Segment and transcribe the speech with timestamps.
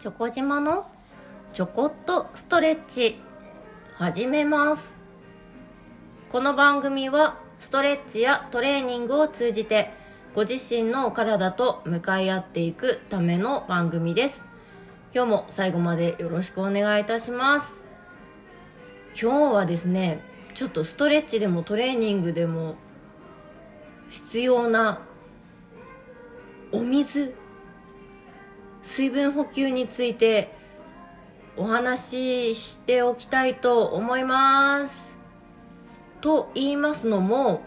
[0.00, 0.88] チョコ島の
[1.52, 3.16] ちょこっとストレッチ
[3.96, 4.96] 始めます。
[6.28, 9.90] この番組はストレッチやトレーニングを通じて
[10.36, 14.44] ご自身のお体と向かい合っていくための番組です。
[15.12, 17.74] 今日も最後までよろしくお願いいたします。
[19.20, 20.22] 今日はですね
[20.54, 22.76] ちょっとストレッチでもトレーニングでも
[24.10, 25.00] 必要な
[26.70, 27.34] お水
[28.88, 30.50] 水分補給について
[31.58, 35.14] お話ししておきたいと思います。
[36.22, 37.60] と言いますのも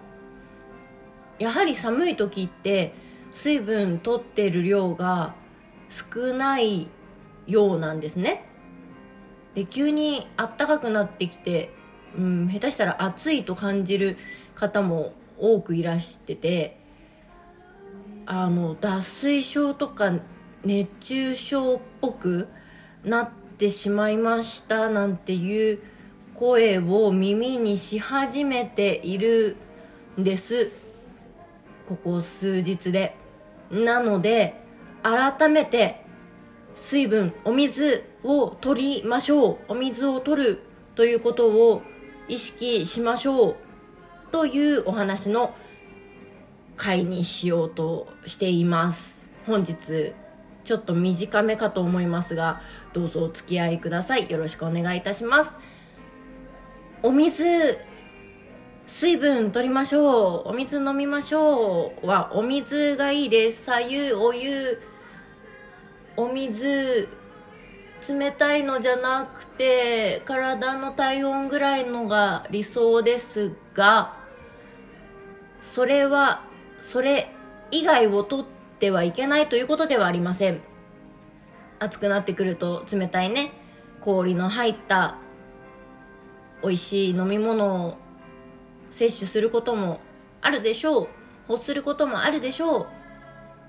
[1.37, 2.95] やはり寒い時って
[3.31, 5.35] 水分取ってる量が
[5.89, 6.87] 少ない
[7.45, 8.43] ようなんですね。
[9.53, 11.71] で急にあったかくなってきて、
[12.17, 14.17] うん、下手したら暑いと感じる
[14.55, 16.79] 方も多くいらしてて
[18.25, 20.13] あの脱水症とか
[20.63, 22.47] 熱中症っぽく
[23.03, 25.79] なってしまいましたなんていう
[26.35, 29.57] 声を耳にし始めている
[30.19, 30.71] んです。
[31.87, 33.15] ここ数日で。
[33.69, 34.55] なので
[35.03, 36.03] 改めて
[36.81, 39.57] 水分お水を取りましょう。
[39.69, 40.59] お水を取る
[40.95, 41.81] ということを
[42.27, 43.55] 意識しましょう
[44.31, 45.55] というお話の
[46.75, 49.27] 回にしようとしています。
[49.45, 50.13] 本日
[50.71, 52.61] ちょっと短めかと思いますが
[52.93, 54.31] どうぞお付き合いください。
[54.31, 55.51] よろしくお願いいたします。
[57.03, 57.43] お水
[58.87, 60.49] 水分取りましょう。
[60.51, 62.07] お水飲みましょう。
[62.07, 63.65] はお水がいいです。
[63.65, 64.81] 左右お湯。
[66.15, 67.09] お水
[68.07, 74.15] 冷たいのじゃなくて体の体温ぐらいのが理想ですが
[75.61, 76.45] それは
[76.79, 77.29] それ
[77.71, 80.61] 以外を取っててはいけないということではありません。
[81.79, 83.53] 暑くなってくると冷たいね
[84.01, 85.15] 氷の入った
[86.63, 87.97] 美味しい飲み物を
[88.91, 89.99] 摂取することも
[90.41, 91.07] あるでしょう。
[91.47, 92.87] 欲することもあるでしょう。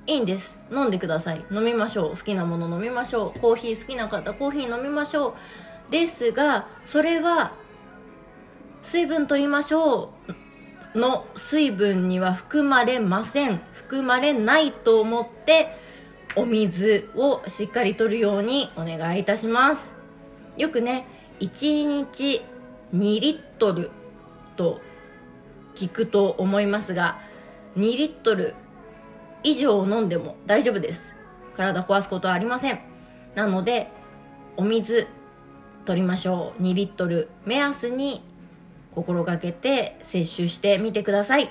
[0.07, 0.57] いいんです。
[0.71, 1.45] 飲んでください。
[1.53, 2.11] 飲みましょう。
[2.11, 3.39] 好きなもの飲みましょう。
[3.39, 5.37] コーヒー好きな方コーヒー飲みましょ
[5.89, 5.93] う。
[5.93, 7.53] ですがそれは
[8.83, 10.42] 水分取りましょう。
[10.95, 13.61] の水分には含まれません。
[13.73, 15.77] 含まれないと思って
[16.37, 19.93] お水をしっかりとるようにお願いいたします。
[20.57, 21.07] よくね
[21.41, 22.43] 1日
[22.95, 23.91] 2リットル
[24.57, 24.81] と
[25.75, 27.21] 聞くと思いますが
[27.77, 28.55] 2リットル
[29.43, 31.15] 以上飲んでも大丈夫です。
[31.57, 32.81] 体壊すことはありません。
[33.35, 33.91] なので
[34.57, 35.07] お水
[35.85, 36.63] 取りましょう。
[36.63, 38.23] 2リットル目安に
[38.95, 41.51] 心がけて摂取してみてください。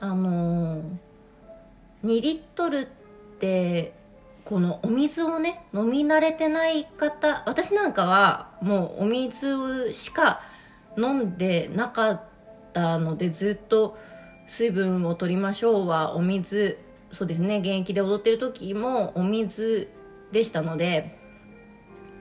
[0.00, 0.82] あのー、
[2.04, 2.86] 2リットルっ
[3.40, 3.92] て
[4.44, 10.40] このお水をね飲み慣れてない方私なんかはもうお水しか
[10.96, 12.20] 飲んでなかっ
[12.72, 13.98] たのでずっと
[14.46, 16.78] 水分を取りましょうはお水
[17.10, 19.88] そうですね現役で踊ってる時もお水
[20.30, 21.18] でしたので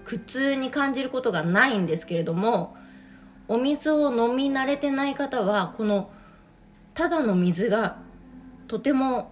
[0.05, 2.77] 苦痛に感じることがないんですけれども
[3.47, 6.09] お水を飲み慣れてない方はこの
[6.93, 7.97] ただの水が
[8.67, 9.31] とても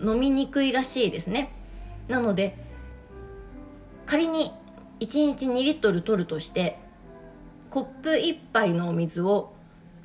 [0.00, 1.52] 飲みにくいらしいですね。
[2.08, 2.56] なので
[4.06, 4.52] 仮に
[5.00, 6.78] 1日2リットル取るとして
[7.70, 9.52] コップ1杯のお水を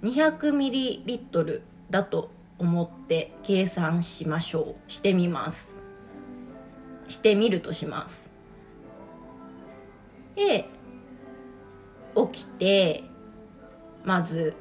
[0.01, 4.91] 200ミリリットルだと思って計算しましょう。
[4.91, 5.75] してみます。
[7.07, 8.28] してみるとします。
[10.39, 10.69] で
[12.15, 13.03] 起きて
[14.05, 14.55] まず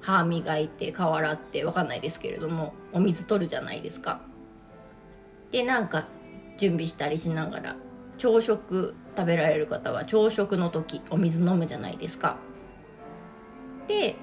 [0.00, 4.20] 歯磨いて顔洗って分かんないですけれどもお水取るじゃないですか。
[5.52, 6.08] でなんか
[6.58, 7.76] 準備したりしながら
[8.18, 12.38] 朝食食べられる方は朝食の時お水飲むじゃないですか。
[13.86, 14.16] で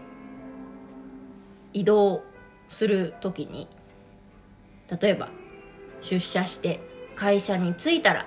[1.72, 2.24] 移動
[2.70, 3.70] する時に
[5.02, 5.30] 例えば
[6.02, 6.82] 出社して
[7.16, 8.26] 会社に着いたら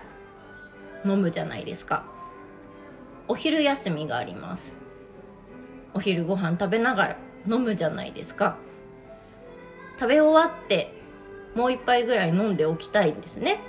[1.05, 2.11] 飲むじゃないですか。
[3.29, 4.75] お昼休みがあります。
[5.95, 7.17] お昼ご飯食べながら
[7.49, 8.57] 飲むじゃないですか。
[9.99, 10.93] 食べ終わって
[11.55, 13.61] もう一杯ぐらい飲んでおきたいんですね。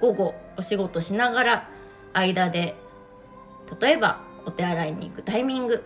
[0.00, 1.70] 午後お仕事しながら
[2.12, 2.74] 間で
[3.80, 5.84] 例えばお手洗いに行くタイミング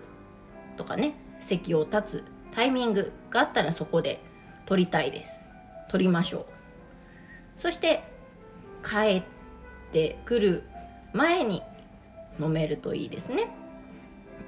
[0.77, 2.25] とかね席を立つ
[2.55, 4.21] タイミングがあったらそこで
[4.67, 5.41] 取りたいです。
[5.89, 6.39] 取りましょ
[7.59, 7.61] う。
[7.61, 8.03] そして
[8.83, 9.23] 帰っ
[9.93, 10.65] てくる
[11.13, 11.63] 前に
[12.41, 13.51] 飲めるといいですね。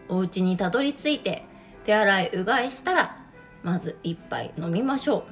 [0.09, 1.45] お家にたどり着いて
[1.85, 3.17] 手洗いうがいしたら
[3.63, 5.27] まず1杯飲みましょ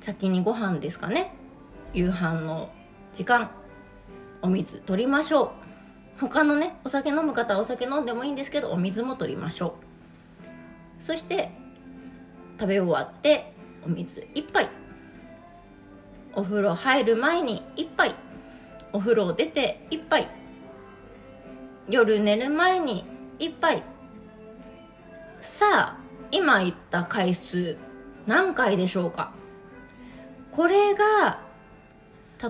[0.00, 0.04] う。
[0.04, 1.34] 先にご飯ですかね。
[1.92, 2.70] 夕飯の
[3.14, 3.50] 時間
[4.42, 5.50] お水取りましょう。
[6.20, 9.76] 他のねお酒飲む方はお酒飲んでもいいんですけどお水も取りましょ
[11.00, 11.02] う。
[11.02, 11.50] そして
[12.58, 13.52] 食べ終わって
[13.84, 14.68] お水1杯。
[16.34, 18.14] お風呂入る前に1杯。
[18.94, 20.28] お風呂を出て1杯。
[21.90, 23.04] 夜寝る前に
[23.40, 23.82] 1杯。
[25.40, 25.98] さあ
[26.30, 27.76] 今言った回数
[28.28, 29.32] 何回でしょうか？
[30.52, 31.40] これが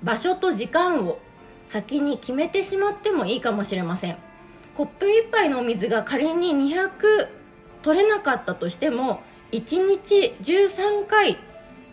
[0.02, 1.18] 場所と時間を
[1.68, 4.16] 先に決めてしまってもいいかもしれません。
[4.76, 7.28] コップ1杯のお水が仮に200
[7.82, 9.22] 取れなかったとしても
[9.52, 11.38] 1日13回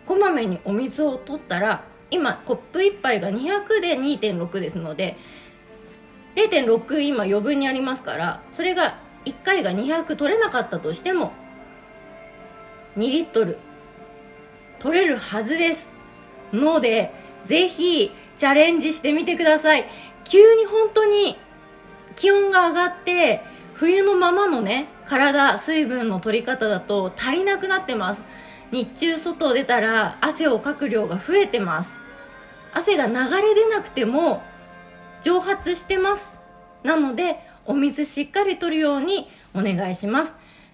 [0.06, 5.16] こまめにお水を取ったら今コップ1杯が200で2.6ですので
[6.36, 11.32] 0.6今余分にありますからそれが1回が200取れなかったとしても
[12.98, 13.60] 2リットル
[14.80, 15.94] 取れるはずです
[16.52, 17.14] ので
[17.46, 19.86] ぜひチャレンジしてみてください。
[20.24, 21.38] 急に本当に
[22.16, 23.42] 気温が上がって
[23.74, 28.24] 冬のままのね体水分の取り方だと足りなくなってます。
[28.72, 32.00] 日中外を出たら汗をかく量が増えてます。
[32.74, 34.42] 汗が流れ出なくても
[35.22, 36.38] 蒸発してます。
[36.84, 40.34] なのでお水しっかりとるようにお願いします。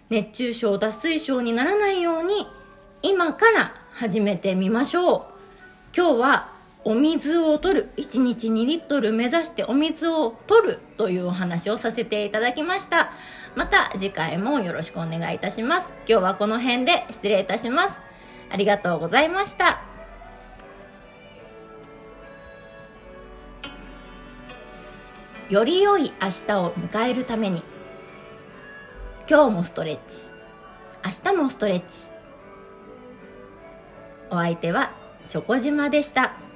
[0.09, 2.47] 熱中症脱水症にならないように
[3.01, 5.23] 今から始めてみましょう。
[5.95, 6.58] 今日は
[6.89, 13.11] お水を取る1日2リットル目指してお水を取るというお話をさせていただきました。
[13.55, 15.93] また次回もよろしくお願いいたします。
[16.07, 17.91] 今日はこの辺で失礼いたします。
[18.49, 19.83] ありがとうございました。
[25.47, 27.61] より良い明日を迎えるために
[29.29, 30.23] 今日もストレッチ。
[31.05, 32.09] 明日もストレッチ。
[34.31, 34.95] お相手は
[35.27, 36.48] チョコ島でした。